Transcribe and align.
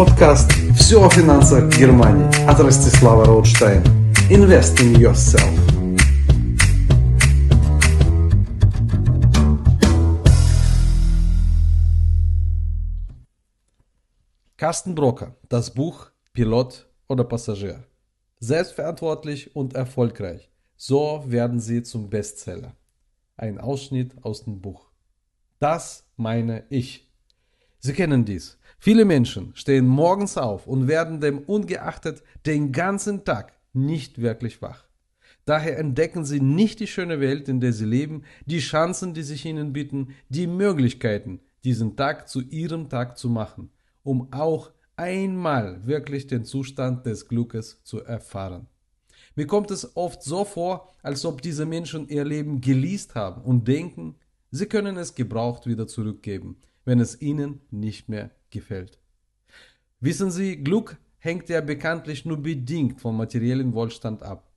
Подкаст 0.00 0.50
«Все 0.74 1.04
о 1.04 1.10
финансах 1.10 1.68
Германии» 1.78 2.26
от 2.48 2.58
Ростислава 2.60 3.26
Роудштейн. 3.26 3.82
Invest 4.30 4.80
in 4.80 4.98
yourself. 4.98 5.52
Carsten 14.56 14.94
Brocker, 14.94 15.36
das 15.50 15.74
Buch 15.74 16.10
Pilot 16.32 16.88
oder 17.08 17.24
Passagier. 17.24 17.84
Selbstverantwortlich 18.40 19.54
und 19.54 19.74
erfolgreich. 19.74 20.50
So 20.76 21.22
werden 21.26 21.60
Sie 21.60 21.82
zum 21.82 22.08
Bestseller. 22.08 22.74
Ein 23.36 23.58
Ausschnitt 23.58 24.12
aus 24.22 24.44
dem 24.44 24.62
Buch. 24.62 24.86
Das 25.58 26.06
meine 26.16 26.64
ich. 26.70 27.06
Sie 27.83 27.93
kennen 27.93 28.25
dies. 28.25 28.59
Viele 28.77 29.05
Menschen 29.05 29.51
stehen 29.55 29.87
morgens 29.87 30.37
auf 30.37 30.67
und 30.67 30.87
werden 30.87 31.19
dem 31.19 31.39
ungeachtet 31.39 32.21
den 32.45 32.71
ganzen 32.71 33.25
Tag 33.25 33.53
nicht 33.73 34.21
wirklich 34.21 34.61
wach. 34.61 34.85
Daher 35.45 35.79
entdecken 35.79 36.23
sie 36.23 36.39
nicht 36.39 36.79
die 36.79 36.85
schöne 36.85 37.19
Welt, 37.19 37.49
in 37.49 37.59
der 37.59 37.73
sie 37.73 37.85
leben, 37.85 38.23
die 38.45 38.59
Chancen, 38.59 39.15
die 39.15 39.23
sich 39.23 39.45
ihnen 39.45 39.73
bieten, 39.73 40.15
die 40.29 40.45
Möglichkeiten, 40.45 41.39
diesen 41.63 41.95
Tag 41.95 42.29
zu 42.29 42.41
ihrem 42.41 42.87
Tag 42.87 43.17
zu 43.17 43.29
machen, 43.29 43.71
um 44.03 44.31
auch 44.31 44.71
einmal 44.95 45.87
wirklich 45.87 46.27
den 46.27 46.45
Zustand 46.45 47.07
des 47.07 47.27
Glückes 47.27 47.81
zu 47.83 48.03
erfahren. 48.03 48.67
Mir 49.35 49.47
kommt 49.47 49.71
es 49.71 49.95
oft 49.97 50.21
so 50.21 50.45
vor, 50.45 50.87
als 51.01 51.25
ob 51.25 51.41
diese 51.41 51.65
Menschen 51.65 52.07
ihr 52.09 52.25
Leben 52.25 52.61
geleast 52.61 53.15
haben 53.15 53.41
und 53.41 53.67
denken, 53.67 54.17
sie 54.51 54.67
können 54.67 54.97
es 54.97 55.15
gebraucht 55.15 55.65
wieder 55.65 55.87
zurückgeben, 55.87 56.57
wenn 56.85 56.99
es 56.99 57.21
ihnen 57.21 57.61
nicht 57.71 58.09
mehr 58.09 58.31
gefällt. 58.49 58.99
Wissen 59.99 60.31
Sie, 60.31 60.63
Glück 60.63 60.97
hängt 61.19 61.49
ja 61.49 61.61
bekanntlich 61.61 62.25
nur 62.25 62.37
bedingt 62.37 62.99
vom 62.99 63.17
materiellen 63.17 63.73
Wohlstand 63.73 64.23
ab. 64.23 64.51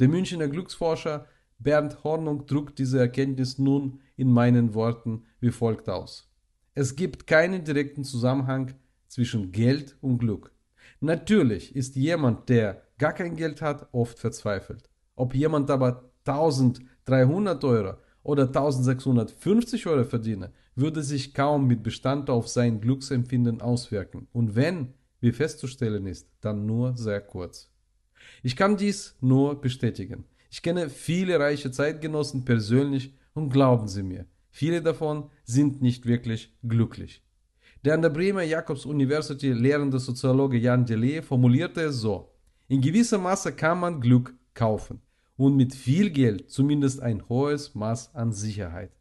Der 0.00 0.08
Münchner 0.08 0.48
Glücksforscher 0.48 1.26
Bernd 1.58 2.04
Hornung 2.04 2.46
drückt 2.46 2.78
diese 2.78 3.00
Erkenntnis 3.00 3.58
nun 3.58 4.00
in 4.16 4.30
meinen 4.32 4.74
Worten 4.74 5.24
wie 5.40 5.50
folgt 5.50 5.88
aus. 5.88 6.30
Es 6.74 6.94
gibt 6.94 7.26
keinen 7.26 7.64
direkten 7.64 8.04
Zusammenhang 8.04 8.74
zwischen 9.08 9.50
Geld 9.50 9.96
und 10.00 10.18
Glück. 10.18 10.52
Natürlich 11.00 11.74
ist 11.74 11.96
jemand, 11.96 12.48
der 12.48 12.82
gar 12.98 13.12
kein 13.12 13.36
Geld 13.36 13.62
hat, 13.62 13.88
oft 13.92 14.18
verzweifelt. 14.18 14.88
Ob 15.16 15.34
jemand 15.34 15.70
aber 15.70 16.10
1300 16.24 17.64
Euro 17.64 17.94
oder 18.22 18.46
1650 18.46 19.86
Euro 19.86 20.04
verdiene, 20.04 20.52
würde 20.78 21.02
sich 21.02 21.34
kaum 21.34 21.66
mit 21.66 21.82
Bestand 21.82 22.30
auf 22.30 22.48
sein 22.48 22.80
Glücksempfinden 22.80 23.60
auswirken. 23.60 24.28
Und 24.32 24.54
wenn, 24.54 24.94
wie 25.20 25.32
festzustellen 25.32 26.06
ist, 26.06 26.28
dann 26.40 26.66
nur 26.66 26.96
sehr 26.96 27.20
kurz. 27.20 27.70
Ich 28.42 28.56
kann 28.56 28.76
dies 28.76 29.16
nur 29.20 29.60
bestätigen. 29.60 30.24
Ich 30.50 30.62
kenne 30.62 30.88
viele 30.88 31.38
reiche 31.38 31.70
Zeitgenossen 31.70 32.44
persönlich 32.44 33.14
und 33.34 33.50
glauben 33.50 33.88
Sie 33.88 34.02
mir, 34.02 34.26
viele 34.50 34.82
davon 34.82 35.30
sind 35.44 35.82
nicht 35.82 36.06
wirklich 36.06 36.54
glücklich. 36.62 37.22
Der 37.84 37.94
an 37.94 38.02
der 38.02 38.10
Bremer 38.10 38.42
Jakobs 38.42 38.86
University 38.86 39.52
lehrende 39.52 39.98
Soziologe 39.98 40.58
Jan 40.58 40.84
Delay 40.84 41.22
formulierte 41.22 41.82
es 41.82 41.96
so: 41.96 42.32
In 42.66 42.80
gewisser 42.80 43.18
Maße 43.18 43.52
kann 43.52 43.78
man 43.78 44.00
Glück 44.00 44.34
kaufen 44.54 45.00
und 45.36 45.56
mit 45.56 45.74
viel 45.74 46.10
Geld 46.10 46.50
zumindest 46.50 47.00
ein 47.00 47.28
hohes 47.28 47.74
Maß 47.74 48.14
an 48.14 48.32
Sicherheit. 48.32 48.97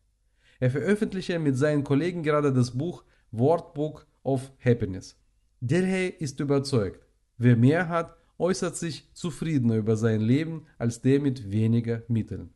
Er 0.59 0.71
veröffentlichte 0.71 1.39
mit 1.39 1.57
seinen 1.57 1.83
Kollegen 1.83 2.23
gerade 2.23 2.51
das 2.51 2.71
Buch 2.71 3.03
Wortbook 3.31 4.07
of 4.23 4.51
Happiness. 4.63 5.19
Delhay 5.59 6.09
ist 6.19 6.39
überzeugt, 6.39 7.05
wer 7.37 7.55
mehr 7.55 7.89
hat, 7.89 8.15
äußert 8.39 8.75
sich 8.75 9.09
zufriedener 9.13 9.75
über 9.75 9.97
sein 9.97 10.21
Leben 10.21 10.65
als 10.77 11.01
der 11.01 11.19
mit 11.19 11.51
weniger 11.51 12.03
Mitteln. 12.07 12.53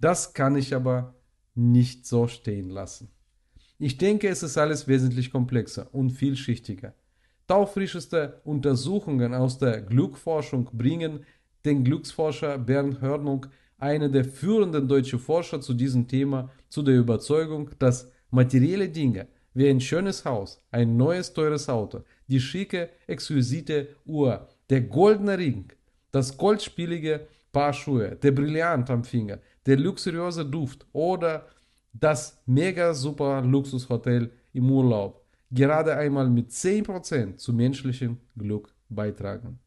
Das 0.00 0.32
kann 0.32 0.56
ich 0.56 0.74
aber 0.74 1.14
nicht 1.54 2.06
so 2.06 2.28
stehen 2.28 2.70
lassen. 2.70 3.10
Ich 3.78 3.98
denke, 3.98 4.28
es 4.28 4.42
ist 4.42 4.58
alles 4.58 4.88
wesentlich 4.88 5.30
komplexer 5.30 5.92
und 5.94 6.10
vielschichtiger. 6.10 6.94
Taufrischeste 7.46 8.40
Untersuchungen 8.44 9.34
aus 9.34 9.58
der 9.58 9.82
Glückforschung 9.82 10.68
bringen 10.72 11.24
den 11.64 11.84
Glücksforscher 11.84 12.58
Bernd 12.58 13.00
Hörnung 13.00 13.46
einer 13.78 14.08
der 14.08 14.24
führenden 14.24 14.88
deutschen 14.88 15.18
Forscher 15.18 15.60
zu 15.60 15.74
diesem 15.74 16.06
Thema, 16.06 16.50
zu 16.68 16.82
der 16.82 16.96
Überzeugung, 16.96 17.70
dass 17.78 18.10
materielle 18.30 18.88
Dinge 18.88 19.28
wie 19.54 19.68
ein 19.68 19.80
schönes 19.80 20.24
Haus, 20.24 20.60
ein 20.70 20.96
neues 20.96 21.32
teures 21.32 21.68
Auto, 21.68 22.02
die 22.26 22.40
schicke, 22.40 22.90
exquisite 23.06 23.88
Uhr, 24.04 24.46
der 24.68 24.82
goldene 24.82 25.38
Ring, 25.38 25.72
das 26.10 26.36
goldspielige 26.36 27.26
Paar 27.52 27.72
Schuhe, 27.72 28.16
der 28.16 28.32
Brillant 28.32 28.90
am 28.90 29.04
Finger, 29.04 29.38
der 29.64 29.78
luxuriöse 29.78 30.44
Duft 30.44 30.86
oder 30.92 31.46
das 31.92 32.40
mega 32.46 32.92
super 32.92 33.40
Luxushotel 33.40 34.30
im 34.52 34.70
Urlaub 34.70 35.24
gerade 35.50 35.96
einmal 35.96 36.28
mit 36.28 36.50
10% 36.50 37.36
zu 37.36 37.52
menschlichem 37.52 38.18
Glück 38.36 38.74
beitragen. 38.88 39.58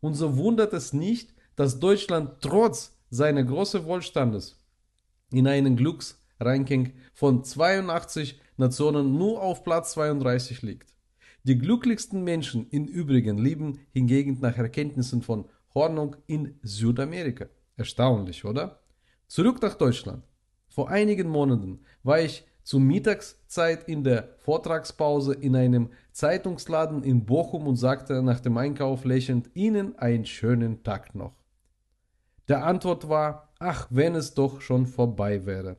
Und 0.00 0.14
so 0.14 0.36
wundert 0.36 0.72
es 0.72 0.92
nicht, 0.92 1.34
dass 1.56 1.78
Deutschland 1.78 2.40
trotz 2.40 2.96
seine 3.10 3.44
große 3.44 3.84
Wohlstandes 3.84 4.64
in 5.30 5.46
einem 5.46 5.76
Glücksranking 5.76 6.92
von 7.12 7.44
82 7.44 8.40
Nationen 8.56 9.16
nur 9.18 9.42
auf 9.42 9.64
Platz 9.64 9.92
32 9.92 10.62
liegt. 10.62 10.94
Die 11.42 11.58
glücklichsten 11.58 12.24
Menschen 12.24 12.68
im 12.70 12.86
Übrigen 12.86 13.36
leben 13.36 13.80
hingegen 13.92 14.38
nach 14.40 14.56
Erkenntnissen 14.56 15.22
von 15.22 15.46
Hornung 15.74 16.16
in 16.26 16.58
Südamerika. 16.62 17.46
Erstaunlich, 17.76 18.44
oder? 18.44 18.80
Zurück 19.26 19.60
nach 19.60 19.74
Deutschland. 19.74 20.24
Vor 20.68 20.88
einigen 20.88 21.28
Monaten 21.28 21.80
war 22.02 22.20
ich 22.20 22.44
zur 22.62 22.80
Mittagszeit 22.80 23.86
in 23.88 24.04
der 24.04 24.36
Vortragspause 24.38 25.34
in 25.34 25.54
einem 25.54 25.90
Zeitungsladen 26.12 27.02
in 27.02 27.26
Bochum 27.26 27.66
und 27.66 27.76
sagte 27.76 28.22
nach 28.22 28.40
dem 28.40 28.56
Einkauf 28.56 29.04
lächelnd 29.04 29.50
Ihnen 29.54 29.98
einen 29.98 30.24
schönen 30.24 30.82
Tag 30.82 31.14
noch. 31.14 31.43
Der 32.48 32.64
Antwort 32.64 33.08
war, 33.08 33.48
ach, 33.58 33.86
wenn 33.90 34.14
es 34.14 34.34
doch 34.34 34.60
schon 34.60 34.86
vorbei 34.86 35.46
wäre. 35.46 35.76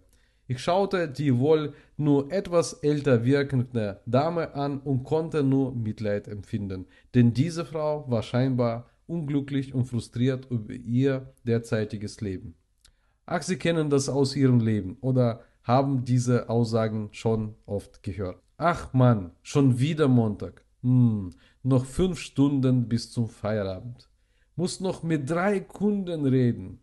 Ich 0.47 0.59
schaute 0.59 1.07
die 1.07 1.37
wohl 1.37 1.73
nur 1.97 2.31
etwas 2.31 2.73
älter 2.73 3.23
wirkende 3.23 4.01
Dame 4.05 4.53
an 4.53 4.79
und 4.79 5.03
konnte 5.03 5.43
nur 5.43 5.73
Mitleid 5.75 6.27
empfinden, 6.27 6.85
denn 7.13 7.33
diese 7.33 7.65
Frau 7.65 8.09
war 8.09 8.21
scheinbar 8.21 8.87
unglücklich 9.07 9.73
und 9.73 9.85
frustriert 9.85 10.47
über 10.49 10.73
ihr 10.73 11.33
derzeitiges 11.43 12.21
Leben. 12.21 12.55
Ach, 13.25 13.41
Sie 13.41 13.57
kennen 13.57 13.89
das 13.89 14.07
aus 14.07 14.35
Ihrem 14.35 14.59
Leben 14.59 14.97
oder 15.01 15.41
haben 15.63 16.05
diese 16.05 16.47
Aussagen 16.47 17.09
schon 17.11 17.55
oft 17.65 18.03
gehört. 18.03 18.39
Ach 18.57 18.93
Mann, 18.93 19.31
schon 19.41 19.79
wieder 19.79 20.07
Montag. 20.07 20.63
Hm, 20.81 21.31
noch 21.63 21.85
fünf 21.85 22.19
Stunden 22.19 22.87
bis 22.87 23.11
zum 23.11 23.27
Feierabend 23.27 24.07
muss 24.55 24.79
noch 24.79 25.03
mit 25.03 25.29
drei 25.29 25.59
Kunden 25.59 26.25
reden, 26.25 26.79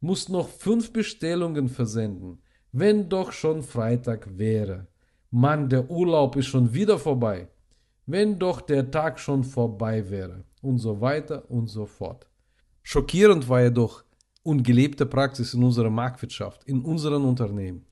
muss 0.00 0.28
noch 0.28 0.48
fünf 0.48 0.92
Bestellungen 0.92 1.68
versenden, 1.68 2.40
wenn 2.72 3.08
doch 3.08 3.32
schon 3.32 3.62
Freitag 3.62 4.38
wäre. 4.38 4.86
Mann, 5.30 5.68
der 5.68 5.90
Urlaub 5.90 6.36
ist 6.36 6.46
schon 6.46 6.72
wieder 6.74 6.98
vorbei. 6.98 7.48
Wenn 8.06 8.38
doch 8.38 8.60
der 8.60 8.90
Tag 8.90 9.20
schon 9.20 9.44
vorbei 9.44 10.10
wäre. 10.10 10.44
Und 10.62 10.78
so 10.78 11.00
weiter 11.00 11.48
und 11.50 11.68
so 11.68 11.86
fort. 11.86 12.26
Schockierend 12.82 13.48
war 13.48 13.62
jedoch 13.62 14.04
ungelebte 14.42 15.06
Praxis 15.06 15.54
in 15.54 15.62
unserer 15.62 15.90
Marktwirtschaft, 15.90 16.64
in 16.64 16.82
unseren 16.82 17.24
Unternehmen. 17.24 17.86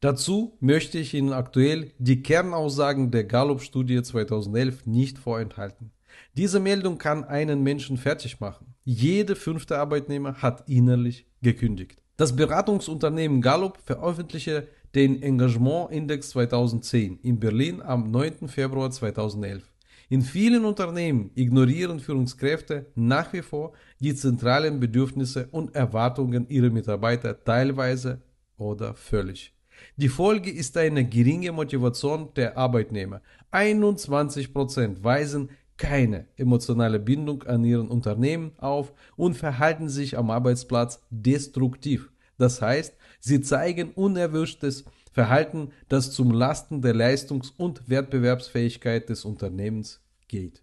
Dazu 0.00 0.56
möchte 0.60 0.98
ich 0.98 1.12
Ihnen 1.12 1.32
aktuell 1.32 1.92
die 1.98 2.22
Kernaussagen 2.22 3.10
der 3.10 3.24
Gallup-Studie 3.24 4.02
2011 4.02 4.86
nicht 4.86 5.18
vorenthalten. 5.18 5.90
Diese 6.36 6.60
Meldung 6.60 6.98
kann 6.98 7.24
einen 7.24 7.62
Menschen 7.62 7.96
fertig 7.96 8.40
machen. 8.40 8.74
Jede 8.84 9.36
fünfte 9.36 9.78
Arbeitnehmer 9.78 10.34
hat 10.42 10.68
innerlich 10.68 11.26
gekündigt. 11.42 12.02
Das 12.16 12.34
Beratungsunternehmen 12.34 13.42
Gallup 13.42 13.78
veröffentlichte 13.84 14.68
den 14.94 15.22
Engagement-Index 15.22 16.30
2010 16.30 17.20
in 17.22 17.38
Berlin 17.38 17.82
am 17.82 18.10
9. 18.10 18.48
Februar 18.48 18.90
2011. 18.90 19.62
In 20.10 20.22
vielen 20.22 20.64
Unternehmen 20.64 21.30
ignorieren 21.34 22.00
Führungskräfte 22.00 22.86
nach 22.94 23.32
wie 23.34 23.42
vor 23.42 23.72
die 24.00 24.14
zentralen 24.14 24.80
Bedürfnisse 24.80 25.48
und 25.50 25.74
Erwartungen 25.74 26.48
ihrer 26.48 26.70
Mitarbeiter 26.70 27.44
teilweise 27.44 28.22
oder 28.56 28.94
völlig. 28.94 29.52
Die 29.96 30.08
Folge 30.08 30.50
ist 30.50 30.76
eine 30.76 31.04
geringe 31.04 31.52
Motivation 31.52 32.32
der 32.34 32.56
Arbeitnehmer. 32.56 33.20
21% 33.52 35.02
weisen 35.02 35.50
keine 35.78 36.26
emotionale 36.36 36.98
Bindung 36.98 37.44
an 37.44 37.64
ihren 37.64 37.88
Unternehmen 37.88 38.52
auf 38.58 38.92
und 39.16 39.36
verhalten 39.36 39.88
sich 39.88 40.18
am 40.18 40.30
Arbeitsplatz 40.30 41.00
destruktiv. 41.08 42.10
Das 42.36 42.60
heißt, 42.60 42.94
sie 43.20 43.40
zeigen 43.40 43.92
unerwünschtes 43.92 44.84
Verhalten, 45.12 45.72
das 45.88 46.12
zum 46.12 46.30
Lasten 46.30 46.82
der 46.82 46.94
Leistungs- 46.94 47.52
und 47.56 47.88
Wettbewerbsfähigkeit 47.88 49.08
des 49.08 49.24
Unternehmens 49.24 50.00
geht. 50.28 50.62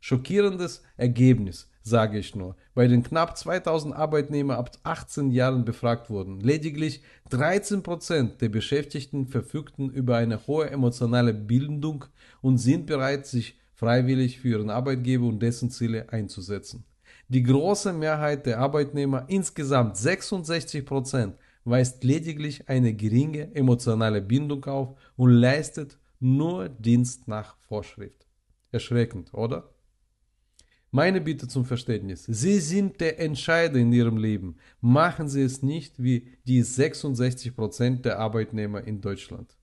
Schockierendes 0.00 0.82
Ergebnis, 0.96 1.68
sage 1.82 2.18
ich 2.18 2.34
nur. 2.34 2.56
Bei 2.74 2.88
den 2.88 3.02
knapp 3.02 3.36
2000 3.36 3.94
Arbeitnehmern 3.94 4.58
ab 4.58 4.70
18 4.82 5.30
Jahren 5.30 5.64
befragt 5.64 6.10
wurden, 6.10 6.40
lediglich 6.40 7.02
13% 7.30 8.38
der 8.38 8.48
Beschäftigten 8.48 9.26
verfügten 9.26 9.90
über 9.90 10.16
eine 10.16 10.46
hohe 10.46 10.68
emotionale 10.70 11.34
Bildung 11.34 12.04
und 12.40 12.58
sind 12.58 12.86
bereit, 12.86 13.26
sich 13.26 13.58
freiwillig 13.76 14.40
für 14.40 14.48
ihren 14.48 14.70
Arbeitgeber 14.70 15.26
und 15.26 15.40
dessen 15.40 15.70
Ziele 15.70 16.10
einzusetzen. 16.10 16.84
Die 17.28 17.42
große 17.42 17.92
Mehrheit 17.92 18.46
der 18.46 18.58
Arbeitnehmer, 18.58 19.26
insgesamt 19.28 19.96
66%, 19.96 21.34
weist 21.64 22.02
lediglich 22.04 22.68
eine 22.68 22.94
geringe 22.94 23.54
emotionale 23.54 24.22
Bindung 24.22 24.64
auf 24.64 24.96
und 25.16 25.30
leistet 25.30 25.98
nur 26.20 26.68
Dienst 26.68 27.28
nach 27.28 27.56
Vorschrift. 27.58 28.26
Erschreckend, 28.72 29.34
oder? 29.34 29.70
Meine 30.90 31.20
Bitte 31.20 31.46
zum 31.48 31.64
Verständnis. 31.64 32.24
Sie 32.24 32.58
sind 32.58 33.00
der 33.00 33.20
Entscheider 33.20 33.78
in 33.78 33.92
Ihrem 33.92 34.16
Leben. 34.16 34.56
Machen 34.80 35.28
Sie 35.28 35.42
es 35.42 35.62
nicht 35.62 36.02
wie 36.02 36.28
die 36.46 36.62
66% 36.62 38.02
der 38.02 38.18
Arbeitnehmer 38.18 38.82
in 38.84 39.00
Deutschland. 39.00 39.56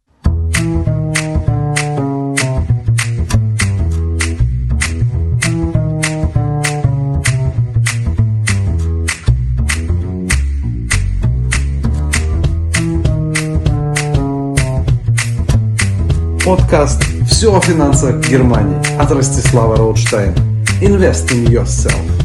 Подкаст 16.74 17.04
«Все 17.28 17.56
о 17.56 17.62
финансах 17.62 18.28
Германии» 18.28 18.82
от 19.00 19.12
Ростислава 19.12 19.78
Роудштейна. 19.78 20.34
Invest 20.82 21.30
in 21.30 21.46
yourself. 21.46 22.23